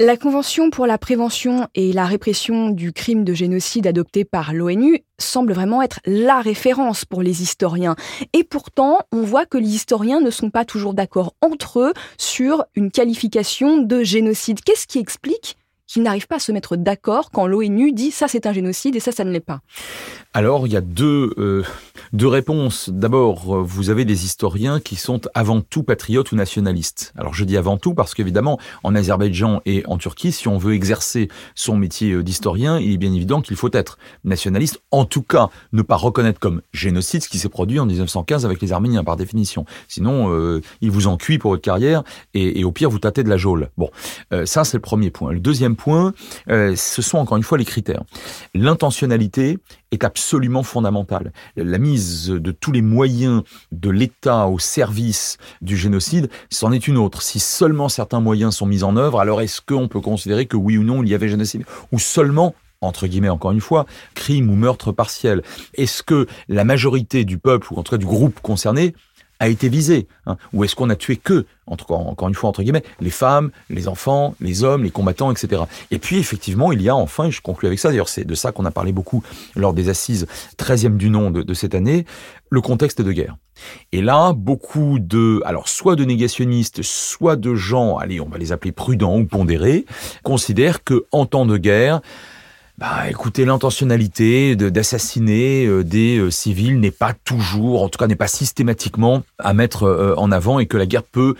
La 0.00 0.16
Convention 0.16 0.70
pour 0.70 0.86
la 0.86 0.98
prévention 0.98 1.68
et 1.76 1.92
la 1.92 2.06
répression 2.06 2.70
du 2.70 2.92
crime 2.92 3.22
de 3.22 3.34
génocide 3.34 3.86
adoptée 3.86 4.24
par 4.24 4.52
l'ONU 4.52 5.04
semble 5.18 5.52
vraiment 5.52 5.80
être 5.80 6.00
la 6.06 6.40
référence 6.40 7.04
pour 7.04 7.22
les 7.22 7.42
historiens. 7.42 7.94
Et 8.32 8.42
pourtant, 8.42 8.98
on 9.12 9.22
voit 9.22 9.46
que 9.46 9.58
les 9.58 9.68
historiens 9.68 10.20
ne 10.20 10.30
sont 10.30 10.50
pas 10.50 10.64
toujours 10.64 10.94
d'accord 10.94 11.34
entre 11.40 11.78
eux 11.78 11.92
sur 12.18 12.64
une 12.74 12.90
qualification 12.90 13.78
de 13.78 14.02
génocide. 14.02 14.60
Qu'est-ce 14.62 14.88
qui 14.88 14.98
explique 14.98 15.56
qu'ils 15.92 16.02
n'arrivent 16.02 16.26
pas 16.26 16.36
à 16.36 16.40
se 16.40 16.52
mettre 16.52 16.76
d'accord 16.76 17.30
quand 17.30 17.46
l'ONU 17.46 17.92
dit 17.92 18.10
ça 18.10 18.28
c'est 18.28 18.46
un 18.46 18.52
génocide 18.52 18.96
et 18.96 19.00
ça 19.00 19.12
ça 19.12 19.24
ne 19.24 19.30
l'est 19.30 19.40
pas 19.40 19.60
alors, 20.34 20.66
il 20.66 20.72
y 20.72 20.76
a 20.78 20.80
deux, 20.80 21.34
euh, 21.36 21.62
deux 22.14 22.26
réponses. 22.26 22.88
D'abord, 22.88 23.54
euh, 23.54 23.62
vous 23.62 23.90
avez 23.90 24.06
des 24.06 24.24
historiens 24.24 24.80
qui 24.80 24.96
sont 24.96 25.20
avant 25.34 25.60
tout 25.60 25.82
patriotes 25.82 26.32
ou 26.32 26.36
nationalistes. 26.36 27.12
Alors, 27.18 27.34
je 27.34 27.44
dis 27.44 27.58
avant 27.58 27.76
tout 27.76 27.92
parce 27.92 28.14
qu'évidemment, 28.14 28.58
en 28.82 28.94
Azerbaïdjan 28.94 29.60
et 29.66 29.84
en 29.86 29.98
Turquie, 29.98 30.32
si 30.32 30.48
on 30.48 30.56
veut 30.56 30.72
exercer 30.72 31.28
son 31.54 31.76
métier 31.76 32.12
euh, 32.12 32.22
d'historien, 32.22 32.78
il 32.78 32.94
est 32.94 32.96
bien 32.96 33.12
évident 33.12 33.42
qu'il 33.42 33.56
faut 33.56 33.68
être 33.74 33.98
nationaliste. 34.24 34.80
En 34.90 35.04
tout 35.04 35.20
cas, 35.20 35.50
ne 35.74 35.82
pas 35.82 35.96
reconnaître 35.96 36.40
comme 36.40 36.62
génocide 36.72 37.22
ce 37.22 37.28
qui 37.28 37.38
s'est 37.38 37.50
produit 37.50 37.78
en 37.78 37.84
1915 37.84 38.46
avec 38.46 38.62
les 38.62 38.72
Arméniens, 38.72 39.04
par 39.04 39.16
définition. 39.16 39.66
Sinon, 39.86 40.32
euh, 40.32 40.62
il 40.80 40.90
vous 40.90 41.08
en 41.08 41.18
cuit 41.18 41.36
pour 41.36 41.50
votre 41.50 41.62
carrière 41.62 42.04
et, 42.32 42.64
au 42.64 42.72
pire, 42.72 42.88
vous 42.88 42.98
tâtez 42.98 43.22
de 43.22 43.28
la 43.28 43.36
geôle. 43.36 43.68
Bon, 43.76 43.90
ça, 44.44 44.64
c'est 44.64 44.78
le 44.78 44.82
premier 44.82 45.10
point. 45.10 45.32
Le 45.32 45.40
deuxième 45.40 45.76
point, 45.76 45.81
ce 45.86 47.02
sont 47.02 47.18
encore 47.18 47.36
une 47.36 47.42
fois 47.42 47.58
les 47.58 47.64
critères. 47.64 48.02
L'intentionnalité 48.54 49.58
est 49.90 50.04
absolument 50.04 50.62
fondamentale. 50.62 51.32
La 51.56 51.78
mise 51.78 52.28
de 52.28 52.50
tous 52.50 52.72
les 52.72 52.82
moyens 52.82 53.42
de 53.72 53.90
l'État 53.90 54.46
au 54.46 54.58
service 54.58 55.36
du 55.60 55.76
génocide, 55.76 56.30
c'en 56.50 56.72
est 56.72 56.88
une 56.88 56.96
autre. 56.96 57.22
Si 57.22 57.40
seulement 57.40 57.88
certains 57.88 58.20
moyens 58.20 58.56
sont 58.56 58.66
mis 58.66 58.82
en 58.84 58.96
œuvre, 58.96 59.20
alors 59.20 59.40
est-ce 59.40 59.60
qu'on 59.60 59.88
peut 59.88 60.00
considérer 60.00 60.46
que 60.46 60.56
oui 60.56 60.78
ou 60.78 60.82
non 60.82 61.02
il 61.02 61.08
y 61.08 61.14
avait 61.14 61.28
génocide? 61.28 61.64
Ou 61.92 61.98
seulement 61.98 62.54
entre 62.80 63.06
guillemets 63.06 63.28
encore 63.28 63.52
une 63.52 63.60
fois, 63.60 63.86
crime 64.14 64.50
ou 64.50 64.56
meurtre 64.56 64.92
partiel? 64.92 65.42
Est-ce 65.74 66.02
que 66.02 66.26
la 66.48 66.64
majorité 66.64 67.24
du 67.24 67.38
peuple, 67.38 67.72
ou 67.72 67.76
en 67.76 67.82
tout 67.82 67.92
cas 67.92 67.98
du 67.98 68.06
groupe 68.06 68.40
concerné, 68.40 68.94
a 69.42 69.48
été 69.48 69.68
visé 69.68 70.06
hein 70.26 70.36
Ou 70.52 70.62
est-ce 70.62 70.76
qu'on 70.76 70.88
a 70.88 70.94
tué 70.94 71.16
que, 71.16 71.46
encore 71.66 72.28
une 72.28 72.34
fois, 72.34 72.48
entre 72.48 72.62
guillemets, 72.62 72.84
les 73.00 73.10
femmes, 73.10 73.50
les 73.70 73.88
enfants, 73.88 74.36
les 74.40 74.62
hommes, 74.62 74.84
les 74.84 74.90
combattants, 74.90 75.32
etc. 75.32 75.62
Et 75.90 75.98
puis, 75.98 76.18
effectivement, 76.18 76.70
il 76.70 76.80
y 76.80 76.88
a 76.88 76.94
enfin, 76.94 77.24
et 77.24 77.30
je 77.32 77.42
conclue 77.42 77.66
avec 77.66 77.80
ça, 77.80 77.88
d'ailleurs 77.90 78.08
c'est 78.08 78.24
de 78.24 78.34
ça 78.36 78.52
qu'on 78.52 78.64
a 78.64 78.70
parlé 78.70 78.92
beaucoup 78.92 79.24
lors 79.56 79.74
des 79.74 79.88
assises 79.88 80.28
13e 80.58 80.96
du 80.96 81.10
nom 81.10 81.32
de, 81.32 81.42
de 81.42 81.54
cette 81.54 81.74
année, 81.74 82.06
le 82.50 82.60
contexte 82.60 83.02
de 83.02 83.10
guerre. 83.10 83.36
Et 83.90 84.00
là, 84.00 84.32
beaucoup 84.32 84.98
de, 85.00 85.42
alors 85.44 85.68
soit 85.68 85.96
de 85.96 86.04
négationnistes, 86.04 86.82
soit 86.82 87.34
de 87.34 87.56
gens, 87.56 87.96
allez, 87.96 88.20
on 88.20 88.28
va 88.28 88.38
les 88.38 88.52
appeler 88.52 88.70
prudents 88.70 89.18
ou 89.18 89.26
pondérés, 89.26 89.86
considèrent 90.22 90.84
que 90.84 91.06
en 91.10 91.26
temps 91.26 91.46
de 91.46 91.56
guerre, 91.56 92.00
bah, 92.78 93.08
écoutez, 93.08 93.44
l'intentionnalité 93.44 94.56
d'assassiner 94.56 95.66
euh, 95.66 95.84
des 95.84 96.18
euh, 96.18 96.30
civils 96.30 96.80
n'est 96.80 96.90
pas 96.90 97.12
toujours, 97.12 97.82
en 97.82 97.88
tout 97.88 97.98
cas 97.98 98.06
n'est 98.06 98.16
pas 98.16 98.26
systématiquement 98.26 99.22
à 99.38 99.52
mettre 99.52 99.84
euh, 99.84 100.14
en 100.16 100.32
avant 100.32 100.58
et 100.58 100.66
que 100.66 100.76
la 100.76 100.86
guerre 100.86 101.02
peut 101.04 101.34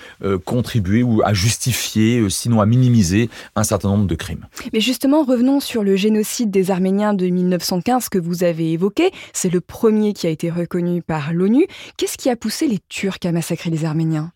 contribuer 0.44 1.02
ou 1.02 1.22
à 1.24 1.32
justifier, 1.32 2.28
sinon 2.28 2.60
à 2.60 2.66
minimiser 2.66 3.30
un 3.56 3.64
certain 3.64 3.88
nombre 3.88 4.06
de 4.06 4.14
crimes. 4.14 4.46
Mais 4.72 4.80
justement, 4.80 5.24
revenons 5.24 5.60
sur 5.60 5.82
le 5.82 5.96
génocide 5.96 6.50
des 6.50 6.70
Arméniens 6.70 7.14
de 7.14 7.26
1915 7.26 8.08
que 8.08 8.18
vous 8.18 8.44
avez 8.44 8.72
évoqué. 8.72 9.10
C'est 9.32 9.50
le 9.50 9.60
premier 9.60 10.12
qui 10.12 10.26
a 10.26 10.30
été 10.30 10.50
reconnu 10.50 11.02
par 11.02 11.32
l'ONU. 11.32 11.66
Qu'est-ce 11.96 12.18
qui 12.18 12.30
a 12.30 12.36
poussé 12.36 12.68
les 12.68 12.78
Turcs 12.88 13.24
à 13.24 13.32
massacrer 13.32 13.70
les 13.70 13.84
Arméniens? 13.84 14.32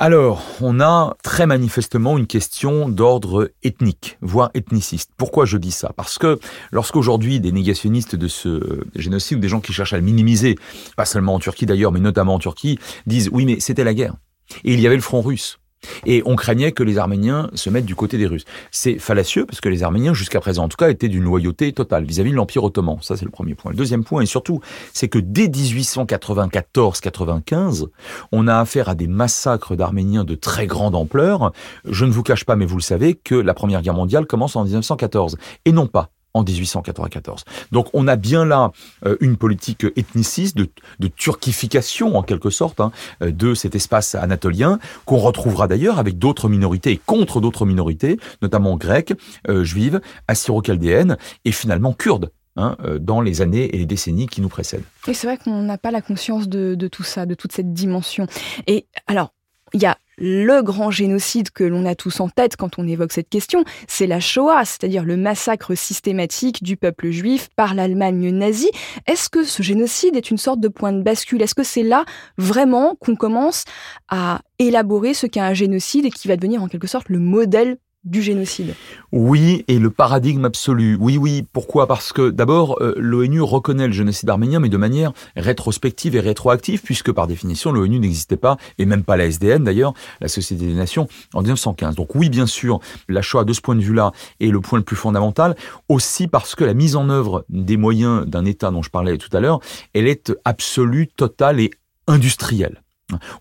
Alors, 0.00 0.44
on 0.60 0.78
a 0.78 1.16
très 1.24 1.44
manifestement 1.44 2.16
une 2.18 2.28
question 2.28 2.88
d'ordre 2.88 3.50
ethnique, 3.64 4.16
voire 4.20 4.50
ethniciste. 4.54 5.10
Pourquoi 5.16 5.44
je 5.44 5.58
dis 5.58 5.72
ça? 5.72 5.92
Parce 5.96 6.18
que 6.18 6.38
lorsqu'aujourd'hui 6.70 7.40
des 7.40 7.50
négationnistes 7.50 8.14
de 8.14 8.28
ce 8.28 8.84
génocide, 8.94 9.38
ou 9.38 9.40
des 9.40 9.48
gens 9.48 9.60
qui 9.60 9.72
cherchent 9.72 9.94
à 9.94 9.96
le 9.96 10.04
minimiser, 10.04 10.56
pas 10.96 11.04
seulement 11.04 11.34
en 11.34 11.40
Turquie 11.40 11.66
d'ailleurs, 11.66 11.90
mais 11.90 11.98
notamment 11.98 12.34
en 12.34 12.38
Turquie, 12.38 12.78
disent 13.06 13.28
oui 13.32 13.44
mais 13.44 13.58
c'était 13.58 13.82
la 13.82 13.92
guerre. 13.92 14.14
Et 14.62 14.72
il 14.72 14.80
y 14.80 14.86
avait 14.86 14.94
le 14.94 15.02
front 15.02 15.20
russe. 15.20 15.58
Et 16.06 16.22
on 16.26 16.36
craignait 16.36 16.72
que 16.72 16.82
les 16.82 16.98
Arméniens 16.98 17.50
se 17.54 17.70
mettent 17.70 17.86
du 17.86 17.94
côté 17.94 18.18
des 18.18 18.26
Russes. 18.26 18.44
C'est 18.70 18.98
fallacieux 18.98 19.46
parce 19.46 19.60
que 19.60 19.68
les 19.68 19.82
Arméniens, 19.82 20.14
jusqu'à 20.14 20.40
présent 20.40 20.64
en 20.64 20.68
tout 20.68 20.76
cas, 20.76 20.90
étaient 20.90 21.08
d'une 21.08 21.24
loyauté 21.24 21.72
totale 21.72 22.04
vis-à-vis 22.04 22.30
de 22.30 22.36
l'Empire 22.36 22.64
ottoman. 22.64 22.98
Ça, 23.00 23.16
c'est 23.16 23.24
le 23.24 23.30
premier 23.30 23.54
point. 23.54 23.70
Le 23.70 23.76
deuxième 23.76 24.04
point, 24.04 24.22
et 24.22 24.26
surtout, 24.26 24.60
c'est 24.92 25.08
que 25.08 25.18
dès 25.18 25.46
1894-95, 25.46 27.86
on 28.32 28.48
a 28.48 28.58
affaire 28.58 28.88
à 28.88 28.94
des 28.94 29.06
massacres 29.06 29.76
d'Arméniens 29.76 30.24
de 30.24 30.34
très 30.34 30.66
grande 30.66 30.94
ampleur. 30.94 31.52
Je 31.84 32.04
ne 32.04 32.10
vous 32.10 32.22
cache 32.22 32.44
pas, 32.44 32.56
mais 32.56 32.66
vous 32.66 32.76
le 32.76 32.82
savez, 32.82 33.14
que 33.14 33.34
la 33.34 33.54
Première 33.54 33.82
Guerre 33.82 33.94
mondiale 33.94 34.26
commence 34.26 34.56
en 34.56 34.64
1914 34.64 35.36
et 35.64 35.72
non 35.72 35.86
pas 35.86 36.10
en 36.38 36.42
1894. 36.42 37.44
Donc 37.72 37.88
on 37.92 38.08
a 38.08 38.16
bien 38.16 38.44
là 38.44 38.72
euh, 39.06 39.16
une 39.20 39.36
politique 39.36 39.86
ethniciste, 39.96 40.56
de, 40.56 40.68
turquification 41.16 42.16
en 42.16 42.22
quelque 42.22 42.50
sorte, 42.50 42.80
hein, 42.80 42.92
euh, 43.22 43.30
de 43.30 43.54
cet 43.54 43.74
espace 43.74 44.14
anatolien, 44.14 44.78
qu'on 45.04 45.18
retrouvera 45.18 45.68
d'ailleurs 45.68 45.98
avec 45.98 46.18
d'autres 46.18 46.48
minorités 46.48 46.92
et 46.92 47.00
contre 47.04 47.40
d'autres 47.40 47.66
minorités, 47.66 48.18
notamment 48.42 48.76
grecques, 48.76 49.14
euh, 49.48 49.64
juives, 49.64 50.00
assyro-chaldéennes 50.28 51.16
et 51.44 51.52
finalement 51.52 51.92
kurdes. 51.92 52.30
Hein, 52.60 52.76
dans 52.98 53.20
les 53.20 53.40
années 53.40 53.72
et 53.72 53.78
les 53.78 53.86
décennies 53.86 54.26
qui 54.26 54.40
nous 54.40 54.48
précèdent. 54.48 54.82
Et 55.06 55.14
c'est 55.14 55.28
vrai 55.28 55.38
qu'on 55.38 55.62
n'a 55.62 55.78
pas 55.78 55.92
la 55.92 56.02
conscience 56.02 56.48
de, 56.48 56.74
de 56.74 56.88
tout 56.88 57.04
ça, 57.04 57.24
de 57.24 57.34
toute 57.34 57.52
cette 57.52 57.72
dimension. 57.72 58.26
Et 58.66 58.86
alors, 59.06 59.32
il 59.74 59.80
y 59.80 59.86
a 59.86 59.96
le 60.18 60.62
grand 60.62 60.90
génocide 60.90 61.50
que 61.50 61.64
l'on 61.64 61.84
a 61.86 61.94
tous 61.94 62.20
en 62.20 62.28
tête 62.28 62.56
quand 62.56 62.78
on 62.78 62.86
évoque 62.86 63.12
cette 63.12 63.28
question, 63.28 63.64
c'est 63.86 64.06
la 64.06 64.20
Shoah, 64.20 64.64
c'est-à-dire 64.64 65.04
le 65.04 65.16
massacre 65.16 65.74
systématique 65.74 66.62
du 66.62 66.76
peuple 66.76 67.10
juif 67.10 67.48
par 67.56 67.74
l'Allemagne 67.74 68.30
nazie. 68.30 68.70
Est-ce 69.06 69.28
que 69.28 69.44
ce 69.44 69.62
génocide 69.62 70.16
est 70.16 70.30
une 70.30 70.38
sorte 70.38 70.60
de 70.60 70.68
point 70.68 70.92
de 70.92 71.02
bascule? 71.02 71.42
Est-ce 71.42 71.54
que 71.54 71.62
c'est 71.62 71.82
là 71.82 72.04
vraiment 72.36 72.96
qu'on 72.96 73.16
commence 73.16 73.64
à 74.08 74.40
élaborer 74.58 75.14
ce 75.14 75.26
qu'est 75.26 75.40
un 75.40 75.54
génocide 75.54 76.06
et 76.06 76.10
qui 76.10 76.28
va 76.28 76.36
devenir 76.36 76.62
en 76.62 76.68
quelque 76.68 76.86
sorte 76.86 77.08
le 77.08 77.18
modèle 77.18 77.78
du 78.04 78.22
génocide. 78.22 78.74
Oui, 79.12 79.64
et 79.68 79.78
le 79.78 79.90
paradigme 79.90 80.44
absolu. 80.44 80.96
Oui, 81.00 81.16
oui. 81.16 81.44
Pourquoi? 81.52 81.86
Parce 81.86 82.12
que 82.12 82.30
d'abord, 82.30 82.80
euh, 82.80 82.94
l'ONU 82.96 83.40
reconnaît 83.40 83.86
le 83.86 83.92
génocide 83.92 84.30
arménien, 84.30 84.60
mais 84.60 84.68
de 84.68 84.76
manière 84.76 85.12
rétrospective 85.36 86.16
et 86.16 86.20
rétroactive, 86.20 86.82
puisque 86.82 87.12
par 87.12 87.26
définition, 87.26 87.72
l'ONU 87.72 87.98
n'existait 87.98 88.36
pas, 88.36 88.56
et 88.78 88.86
même 88.86 89.02
pas 89.02 89.16
la 89.16 89.26
SDN 89.26 89.64
d'ailleurs, 89.64 89.94
la 90.20 90.28
Société 90.28 90.66
des 90.66 90.74
Nations, 90.74 91.08
en 91.34 91.40
1915. 91.40 91.96
Donc 91.96 92.14
oui, 92.14 92.28
bien 92.28 92.46
sûr, 92.46 92.80
la 93.08 93.22
Shoah, 93.22 93.44
de 93.44 93.52
ce 93.52 93.60
point 93.60 93.74
de 93.74 93.82
vue-là, 93.82 94.12
est 94.40 94.48
le 94.48 94.60
point 94.60 94.78
le 94.78 94.84
plus 94.84 94.96
fondamental, 94.96 95.56
aussi 95.88 96.28
parce 96.28 96.54
que 96.54 96.64
la 96.64 96.74
mise 96.74 96.96
en 96.96 97.10
œuvre 97.10 97.44
des 97.48 97.76
moyens 97.76 98.26
d'un 98.26 98.44
État 98.44 98.70
dont 98.70 98.82
je 98.82 98.90
parlais 98.90 99.18
tout 99.18 99.34
à 99.36 99.40
l'heure, 99.40 99.60
elle 99.92 100.06
est 100.06 100.32
absolue, 100.44 101.08
totale 101.08 101.60
et 101.60 101.70
industrielle. 102.06 102.82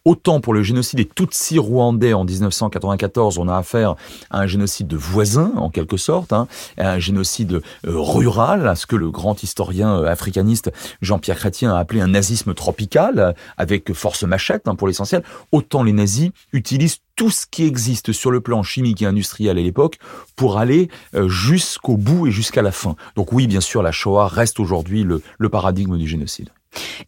Autant 0.05 0.39
pour 0.39 0.53
le 0.53 0.63
génocide 0.63 0.97
des 0.97 1.05
Tutsis 1.05 1.59
rwandais 1.59 2.13
en 2.13 2.23
1994, 2.23 3.37
on 3.37 3.47
a 3.47 3.57
affaire 3.57 3.95
à 4.29 4.39
un 4.39 4.47
génocide 4.47 4.87
de 4.87 4.95
voisins, 4.95 5.51
en 5.57 5.69
quelque 5.69 5.97
sorte, 5.97 6.31
hein, 6.31 6.47
à 6.77 6.91
un 6.91 6.99
génocide 6.99 7.53
euh, 7.53 7.61
rural, 7.85 8.67
à 8.67 8.75
ce 8.75 8.85
que 8.85 8.95
le 8.95 9.11
grand 9.11 9.43
historien 9.43 9.97
euh, 9.97 10.05
africaniste 10.05 10.71
Jean-Pierre 11.01 11.37
Chrétien 11.37 11.75
a 11.75 11.79
appelé 11.79 11.99
un 11.99 12.07
nazisme 12.07 12.53
tropical, 12.53 13.35
avec 13.57 13.93
force 13.93 14.23
machette 14.23 14.67
hein, 14.67 14.75
pour 14.75 14.87
l'essentiel. 14.87 15.23
Autant 15.51 15.83
les 15.83 15.93
nazis 15.93 16.31
utilisent 16.53 16.99
tout 17.15 17.29
ce 17.29 17.45
qui 17.49 17.65
existe 17.65 18.13
sur 18.13 18.31
le 18.31 18.39
plan 18.41 18.63
chimique 18.63 19.01
et 19.01 19.05
industriel 19.05 19.57
à 19.57 19.61
l'époque 19.61 19.97
pour 20.35 20.59
aller 20.59 20.89
euh, 21.15 21.27
jusqu'au 21.27 21.97
bout 21.97 22.27
et 22.27 22.31
jusqu'à 22.31 22.61
la 22.61 22.71
fin. 22.71 22.95
Donc 23.15 23.33
oui, 23.33 23.47
bien 23.47 23.61
sûr, 23.61 23.81
la 23.81 23.91
Shoah 23.91 24.27
reste 24.27 24.59
aujourd'hui 24.59 25.03
le 25.03 25.49
paradigme 25.49 25.97
du 25.97 26.07
génocide. 26.07 26.49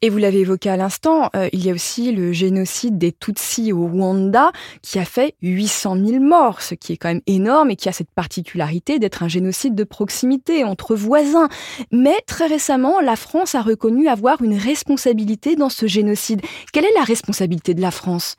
Et 0.01 0.09
vous 0.09 0.17
l'avez 0.17 0.39
évoqué 0.39 0.69
à 0.69 0.77
l'instant, 0.77 1.29
euh, 1.35 1.49
il 1.51 1.65
y 1.65 1.69
a 1.69 1.73
aussi 1.73 2.11
le 2.11 2.31
génocide 2.31 2.97
des 2.97 3.11
Tutsis 3.11 3.73
au 3.73 3.87
Rwanda 3.87 4.51
qui 4.81 4.99
a 4.99 5.05
fait 5.05 5.35
800 5.41 5.97
000 6.05 6.23
morts, 6.23 6.61
ce 6.61 6.75
qui 6.75 6.93
est 6.93 6.97
quand 6.97 7.09
même 7.09 7.21
énorme 7.27 7.71
et 7.71 7.75
qui 7.75 7.89
a 7.89 7.91
cette 7.91 8.11
particularité 8.11 8.99
d'être 8.99 9.23
un 9.23 9.27
génocide 9.27 9.75
de 9.75 9.83
proximité 9.83 10.63
entre 10.63 10.95
voisins. 10.95 11.49
Mais 11.91 12.15
très 12.27 12.47
récemment, 12.47 12.99
la 13.01 13.15
France 13.15 13.55
a 13.55 13.61
reconnu 13.61 14.07
avoir 14.07 14.41
une 14.41 14.57
responsabilité 14.57 15.55
dans 15.55 15.69
ce 15.69 15.87
génocide. 15.87 16.41
Quelle 16.71 16.85
est 16.85 16.93
la 16.95 17.03
responsabilité 17.03 17.73
de 17.73 17.81
la 17.81 17.91
France? 17.91 18.35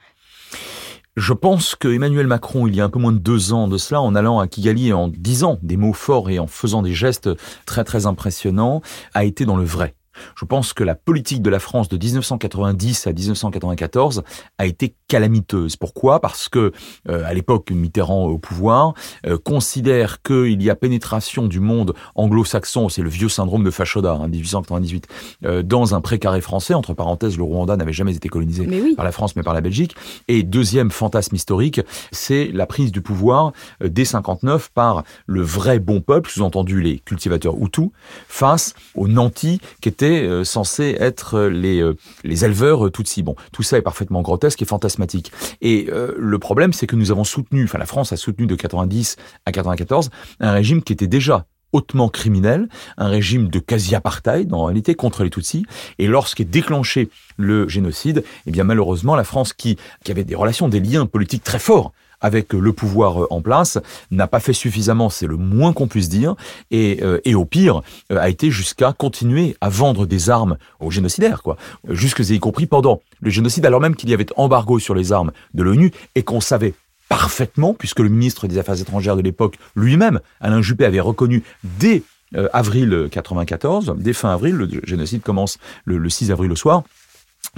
Je 1.17 1.33
pense 1.33 1.75
que 1.75 1.89
Emmanuel 1.89 2.29
Macron, 2.29 2.67
il 2.67 2.75
y 2.75 2.81
a 2.81 2.85
un 2.85 2.89
peu 2.89 3.01
moins 3.01 3.13
de 3.13 3.19
deux 3.19 3.53
ans 3.53 3.69
de 3.69 3.77
cela, 3.77 4.01
en 4.01 4.15
allant 4.15 4.39
à 4.39 4.47
Kigali 4.47 4.89
et 4.89 4.93
en 4.93 5.09
disant 5.09 5.59
des 5.61 5.77
mots 5.77 5.93
forts 5.93 6.31
et 6.31 6.39
en 6.39 6.47
faisant 6.47 6.83
des 6.83 6.95
gestes 6.95 7.29
très 7.67 7.85
très 7.85 8.07
impressionnants, 8.07 8.81
a 9.13 9.25
été 9.25 9.45
dans 9.45 9.57
le 9.57 9.65
vrai. 9.65 9.95
Je 10.37 10.45
pense 10.45 10.73
que 10.73 10.85
la 10.85 10.95
politique 10.95 11.43
de 11.43 11.51
la 11.51 11.59
France 11.59 11.89
de 11.89 11.97
1990 11.97 13.07
à 13.07 13.13
1994 13.13 14.23
a 14.59 14.67
été 14.67 14.95
calamiteuse. 15.09 15.77
Pourquoi? 15.77 16.21
Parce 16.21 16.49
que 16.49 16.73
euh, 17.09 17.25
à 17.25 17.35
l'époque 17.35 17.71
Mitterrand 17.71 18.27
au 18.27 18.39
pouvoir 18.39 18.95
euh, 19.27 19.39
considère 19.39 20.23
qu'il 20.23 20.63
y 20.63 20.71
a 20.71 20.75
pénétration 20.75 21.47
du 21.47 21.61
monde 21.61 21.95
anglo-saxon, 22.15 22.89
c'est 22.89 23.03
le 23.03 23.09
vieux 23.09 23.29
syndrome 23.29 23.65
de 23.65 23.71
Fachoda, 23.71 24.13
hein, 24.13 24.29
1898, 24.29 25.09
euh, 25.45 25.63
dans 25.63 25.95
un 25.95 26.01
précaré 26.01 26.41
français. 26.41 26.75
Entre 26.75 26.95
parenthèses, 26.95 27.37
le 27.37 27.43
Rwanda 27.43 27.77
n'avait 27.77 27.93
jamais 27.93 28.15
été 28.15 28.29
colonisé 28.29 28.67
par 28.95 29.05
la 29.05 29.13
France 29.13 29.37
mais 29.37 29.43
par 29.43 29.55
la 29.55 29.61
Belgique. 29.61 29.97
Et 30.29 30.43
deuxième 30.43 30.91
fantasme 30.91 31.35
historique, 31.35 31.81
c'est 32.13 32.51
la 32.53 32.67
prise 32.67 32.93
du 32.93 33.01
pouvoir 33.01 33.53
dès 33.85 34.05
59 34.05 34.71
par 34.73 35.05
le 35.27 35.43
vrai 35.43 35.79
bon 35.79 36.01
peuple, 36.01 36.31
sous-entendu 36.31 36.81
les 36.81 36.99
cultivateurs 36.99 37.57
Hutus, 37.61 37.91
face 38.29 38.75
aux 38.95 39.09
nantis 39.09 39.61
qui 39.81 39.89
étaient 39.89 40.10
euh, 40.19 40.45
censés 40.45 40.97
être 40.99 41.35
euh, 41.35 41.49
les, 41.49 41.81
euh, 41.81 41.97
les 42.25 42.45
éleveurs 42.45 42.91
Tutsis. 42.91 43.23
Bon, 43.23 43.35
tout 43.53 43.63
ça 43.63 43.79
est 43.79 43.83
parfaitement 43.83 44.23
grotesque 44.23 44.63
et 44.63 44.65
fantasmatique. 44.65 45.33
Et 45.61 45.89
le 45.91 46.39
problème, 46.39 46.73
c'est 46.73 46.87
que 46.87 46.97
nous 46.97 47.11
avons 47.11 47.25
soutenu, 47.25 47.65
enfin 47.65 47.79
la 47.79 47.87
France 47.87 48.13
a 48.13 48.17
soutenu 48.17 48.47
de 48.47 48.55
90 48.55 49.17
à 49.47 49.53
94 49.53 50.11
un 50.41 50.53
régime 50.53 50.83
qui 50.83 50.93
était 50.93 51.07
déjà 51.07 51.47
hautement 51.73 52.09
criminel, 52.09 52.69
un 52.97 53.09
régime 53.09 53.49
de 53.49 53.59
quasi-apartheid 53.59 54.53
en 54.53 54.65
réalité 54.65 54.95
contre 54.95 55.23
les 55.23 55.31
Tutsis. 55.31 55.65
Et 55.99 56.07
lorsqu'est 56.07 56.45
déclenché 56.45 57.11
le 57.37 57.69
génocide, 57.69 58.25
eh 58.47 58.51
bien 58.51 58.65
malheureusement 58.65 59.17
la 59.17 59.25
France 59.25 59.53
qui, 59.53 59.77
qui 60.05 60.11
avait 60.11 60.25
des 60.25 60.35
relations, 60.35 60.69
des 60.69 60.81
liens 60.81 61.07
politiques 61.07 61.45
très 61.45 61.59
forts 61.59 61.93
avec 62.21 62.53
le 62.53 62.73
pouvoir 62.73 63.23
euh, 63.23 63.27
en 63.31 63.41
place, 63.41 63.79
n'a 64.11 64.27
pas 64.27 64.41
fait 64.41 64.53
suffisamment, 64.53 65.11
c'est 65.11 65.27
le 65.27 65.37
moins 65.37 65.73
qu'on 65.73 65.89
puisse 65.89 66.09
dire, 66.09 66.35
et, 66.71 67.01
euh, 67.03 67.21
et 67.25 67.35
au 67.35 67.45
pire, 67.45 67.83
euh, 68.13 68.19
a 68.19 68.29
été 68.29 68.51
jusqu'à 68.51 68.93
continuer 68.93 69.57
à 69.61 69.69
vendre 69.69 70.07
des 70.07 70.31
armes 70.31 70.57
aux 70.81 70.91
génocidaires, 70.91 71.43
quoi, 71.43 71.57
jusque 71.89 72.21
y 72.21 72.39
compris 72.39 72.67
pendant 72.67 73.01
le 73.21 73.31
génocide, 73.31 73.67
alors 73.67 73.81
même 73.81 73.97
qu'il 73.97 74.11
y 74.11 74.15
avait 74.15 74.27
embargo 74.37 74.79
sur 74.79 74.95
les 74.95 75.13
armes 75.13 75.33
de 75.55 75.63
l'ONU 75.63 75.93
et 76.15 76.23
qu'on 76.23 76.41
savait 76.41 76.75
parfaitement, 77.09 77.75
puisque 77.75 78.01
le 78.01 78.09
ministre 78.09 78.47
des 78.47 78.59
Affaires 78.59 78.81
étrangères 78.81 79.17
de 79.17 79.23
l'époque 79.23 79.57
lui-même, 79.75 80.21
Alain 80.41 80.63
Juppé, 80.63 80.85
avait 80.85 81.01
reconnu 81.01 81.43
dès 81.65 82.03
avril 82.53 83.09
94, 83.11 83.97
dès 83.99 84.13
fin 84.13 84.33
avril, 84.33 84.55
le 84.55 84.81
génocide 84.85 85.21
commence 85.21 85.59
le, 85.85 85.99
le 85.99 86.09
6 86.09 86.31
avril 86.31 86.53
au 86.53 86.57
soir, 86.57 86.85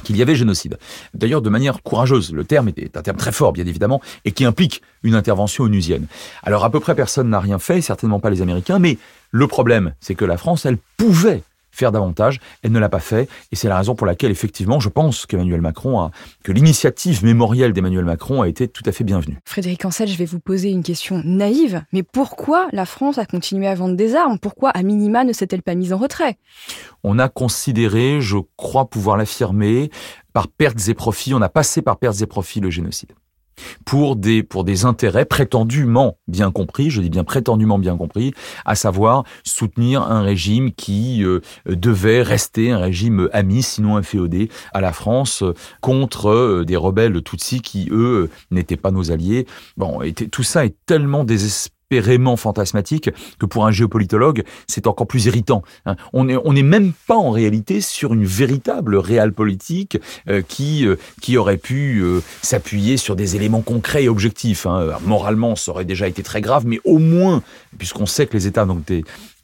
qu'il 0.04 0.16
y 0.16 0.22
avait 0.22 0.34
génocide. 0.34 0.78
D'ailleurs, 1.14 1.42
de 1.42 1.50
manière 1.50 1.82
courageuse. 1.82 2.32
Le 2.32 2.44
terme 2.44 2.68
est 2.68 2.96
un 2.96 3.02
terme 3.02 3.16
très 3.16 3.32
fort, 3.32 3.52
bien 3.52 3.66
évidemment, 3.66 4.00
et 4.24 4.32
qui 4.32 4.44
implique 4.44 4.82
une 5.02 5.14
intervention 5.14 5.64
onusienne. 5.64 6.06
Alors, 6.42 6.64
à 6.64 6.70
peu 6.70 6.80
près 6.80 6.94
personne 6.94 7.28
n'a 7.28 7.40
rien 7.40 7.58
fait, 7.58 7.80
certainement 7.80 8.20
pas 8.20 8.30
les 8.30 8.42
Américains, 8.42 8.78
mais 8.78 8.98
le 9.30 9.46
problème, 9.46 9.94
c'est 10.00 10.14
que 10.14 10.24
la 10.24 10.36
France, 10.36 10.66
elle 10.66 10.78
pouvait 10.96 11.42
faire 11.72 11.90
davantage. 11.90 12.38
Elle 12.62 12.70
ne 12.72 12.78
l'a 12.78 12.88
pas 12.88 13.00
fait, 13.00 13.28
et 13.50 13.56
c'est 13.56 13.68
la 13.68 13.76
raison 13.76 13.94
pour 13.94 14.06
laquelle, 14.06 14.30
effectivement, 14.30 14.78
je 14.78 14.88
pense 14.88 15.26
qu'Emmanuel 15.26 15.60
Macron 15.60 16.00
a, 16.00 16.10
que 16.44 16.52
l'initiative 16.52 17.24
mémorielle 17.24 17.72
d'Emmanuel 17.72 18.04
Macron 18.04 18.42
a 18.42 18.48
été 18.48 18.68
tout 18.68 18.82
à 18.86 18.92
fait 18.92 19.04
bienvenue. 19.04 19.38
Frédéric 19.44 19.84
Ancel, 19.84 20.08
je 20.08 20.16
vais 20.16 20.24
vous 20.24 20.40
poser 20.40 20.70
une 20.70 20.82
question 20.82 21.20
naïve, 21.24 21.82
mais 21.92 22.02
pourquoi 22.02 22.68
la 22.72 22.86
France 22.86 23.18
a 23.18 23.26
continué 23.26 23.66
à 23.66 23.74
vendre 23.74 23.96
des 23.96 24.14
armes? 24.14 24.38
Pourquoi, 24.38 24.70
à 24.70 24.82
minima, 24.82 25.24
ne 25.24 25.32
s'est-elle 25.32 25.62
pas 25.62 25.74
mise 25.74 25.92
en 25.92 25.98
retrait? 25.98 26.36
On 27.02 27.18
a 27.18 27.28
considéré, 27.28 28.20
je 28.20 28.36
crois 28.56 28.88
pouvoir 28.88 29.16
l'affirmer, 29.16 29.90
par 30.32 30.48
pertes 30.48 30.88
et 30.88 30.94
profits, 30.94 31.34
on 31.34 31.42
a 31.42 31.48
passé 31.48 31.82
par 31.82 31.98
pertes 31.98 32.20
et 32.20 32.26
profits 32.26 32.60
le 32.60 32.70
génocide 32.70 33.12
pour 33.84 34.16
des, 34.16 34.42
pour 34.42 34.64
des 34.64 34.84
intérêts 34.84 35.24
prétendument 35.24 36.18
bien 36.28 36.50
compris, 36.50 36.90
je 36.90 37.00
dis 37.00 37.10
bien 37.10 37.24
prétendument 37.24 37.78
bien 37.78 37.96
compris, 37.96 38.32
à 38.64 38.74
savoir 38.74 39.24
soutenir 39.44 40.02
un 40.02 40.22
régime 40.22 40.72
qui 40.72 41.24
euh, 41.24 41.40
devait 41.66 42.22
rester 42.22 42.70
un 42.70 42.78
régime 42.78 43.28
ami, 43.32 43.62
sinon 43.62 43.96
inféodé, 43.96 44.50
à 44.72 44.80
la 44.80 44.92
France 44.92 45.44
contre 45.80 46.28
euh, 46.28 46.64
des 46.64 46.76
rebelles 46.76 47.22
Tutsis 47.22 47.60
qui, 47.60 47.88
eux, 47.90 48.30
n'étaient 48.50 48.76
pas 48.76 48.90
nos 48.90 49.10
alliés. 49.10 49.46
Bon, 49.76 50.00
tout 50.30 50.42
ça 50.42 50.64
est 50.64 50.76
tellement 50.86 51.24
désespéré 51.24 51.81
désespérément 51.92 52.36
fantasmatique 52.36 53.10
que 53.38 53.46
pour 53.46 53.66
un 53.66 53.70
géopolitologue, 53.70 54.44
c'est 54.66 54.86
encore 54.86 55.06
plus 55.06 55.26
irritant. 55.26 55.62
Hein. 55.86 55.96
On 56.12 56.24
n'est 56.24 56.36
on 56.36 56.52
même 56.52 56.92
pas 57.06 57.16
en 57.16 57.30
réalité 57.30 57.80
sur 57.80 58.14
une 58.14 58.24
véritable 58.24 58.96
réelle 58.96 59.32
politique 59.32 59.98
euh, 60.28 60.42
qui, 60.46 60.86
euh, 60.86 60.96
qui 61.20 61.36
aurait 61.36 61.56
pu 61.56 62.00
euh, 62.00 62.20
s'appuyer 62.40 62.96
sur 62.96 63.16
des 63.16 63.36
éléments 63.36 63.62
concrets 63.62 64.04
et 64.04 64.08
objectifs. 64.08 64.66
Hein. 64.66 64.96
Moralement, 65.04 65.56
ça 65.56 65.72
aurait 65.72 65.84
déjà 65.84 66.06
été 66.08 66.22
très 66.22 66.40
grave, 66.40 66.64
mais 66.66 66.80
au 66.84 66.98
moins, 66.98 67.42
puisqu'on 67.78 68.06
sait 68.06 68.26
que 68.26 68.34
les 68.34 68.46
États 68.46 68.64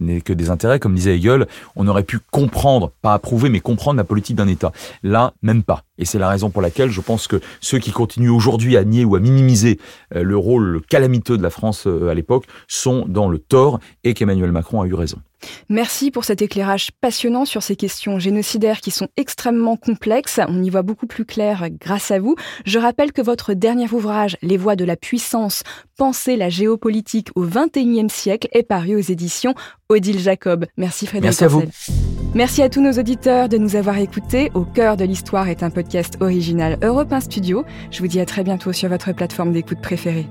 n'ont 0.00 0.21
que 0.21 0.33
des 0.33 0.50
intérêts, 0.50 0.78
comme 0.78 0.95
disait 0.95 1.17
Hegel, 1.17 1.47
on 1.76 1.87
aurait 1.88 2.02
pu 2.02 2.19
comprendre, 2.31 2.93
pas 3.02 3.14
approuver, 3.14 3.49
mais 3.49 3.61
comprendre 3.61 3.97
la 3.97 4.05
politique 4.05 4.37
d'un 4.37 4.49
État. 4.49 4.73
Là, 5.02 5.33
même 5.43 5.62
pas. 5.62 5.85
Et 5.99 6.05
c'est 6.05 6.19
la 6.19 6.28
raison 6.28 6.50
pour 6.50 6.62
laquelle 6.62 6.90
je 6.90 7.00
pense 7.00 7.26
que 7.26 7.40
ceux 7.61 7.78
qui 7.78 7.90
continuent 7.90 8.31
aujourd'hui 8.31 8.76
à 8.76 8.85
nier 8.85 9.05
ou 9.05 9.17
à 9.17 9.21
minimiser 9.21 9.78
le 10.14 10.37
rôle 10.37 10.81
calamiteux 10.88 11.37
de 11.37 11.43
la 11.43 11.50
France 11.50 11.87
à 11.87 12.14
l'époque 12.14 12.45
sont 12.69 13.05
dans 13.09 13.28
le 13.28 13.38
tort 13.38 13.81
et 14.05 14.14
qu'Emmanuel 14.14 14.52
Macron 14.52 14.81
a 14.83 14.87
eu 14.87 14.95
raison. 14.95 15.19
Merci 15.68 16.11
pour 16.11 16.25
cet 16.25 16.42
éclairage 16.42 16.90
passionnant 17.00 17.45
sur 17.45 17.62
ces 17.62 17.76
questions 17.76 18.18
génocidaires 18.18 18.80
qui 18.80 18.90
sont 18.90 19.09
extrêmement 19.16 19.76
complexes. 19.76 20.40
On 20.49 20.62
y 20.62 20.71
voit 20.71 20.83
beaucoup 20.83 21.07
plus 21.07 21.25
clair 21.25 21.68
grâce 21.71 22.11
à 22.11 22.18
vous. 22.18 22.37
Je 22.64 22.78
rappelle 22.78 23.12
que 23.12 23.23
votre 23.23 23.54
dernier 23.54 23.90
ouvrage, 23.92 24.37
Les 24.42 24.57
voies 24.57 24.76
de 24.76 24.85
la 24.85 24.97
puissance, 24.97 25.62
penser 25.97 26.37
la 26.37 26.49
géopolitique 26.49 27.28
au 27.35 27.45
XXIe 27.45 28.09
siècle, 28.09 28.49
est 28.52 28.62
paru 28.62 28.97
aux 28.97 29.00
éditions 29.00 29.54
Odile 29.88 30.18
Jacob. 30.18 30.66
Merci 30.76 31.07
Frédéric. 31.07 31.40
Merci 31.40 31.45
à 31.45 31.49
vous. 31.49 31.62
Merci 32.35 32.62
à 32.62 32.68
tous 32.68 32.80
nos 32.80 32.92
auditeurs 32.92 33.49
de 33.49 33.57
nous 33.57 33.75
avoir 33.75 33.99
écoutés. 33.99 34.50
Au 34.54 34.64
cœur 34.64 34.97
de 34.97 35.04
l'histoire 35.04 35.49
est 35.49 35.62
un 35.62 35.71
podcast 35.71 36.18
original 36.21 36.78
Europe 36.83 37.14
Studio. 37.21 37.64
Je 37.90 38.00
vous 38.00 38.09
dis 38.09 38.21
à 38.21 38.26
très 38.26 38.45
bientôt 38.45 38.73
sur 38.73 38.88
votre 38.88 39.12
plateforme 39.12 39.52
d'écoute 39.52 39.80
préférée. 39.80 40.26